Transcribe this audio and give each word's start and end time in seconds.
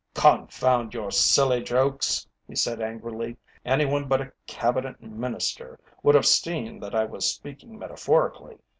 "Confound 0.15 0.95
your 0.95 1.11
silly 1.11 1.61
jokes," 1.61 2.25
he 2.47 2.55
said 2.55 2.81
angrily. 2.81 3.37
"Any 3.63 3.85
one 3.85 4.07
but 4.07 4.19
a 4.19 4.31
Cabinet 4.47 4.99
Minister 4.99 5.79
would 6.01 6.15
have 6.15 6.25
seen 6.25 6.79
that 6.79 6.95
I 6.95 7.05
was 7.05 7.31
speaking 7.31 7.77
metaphorically. 7.77 8.57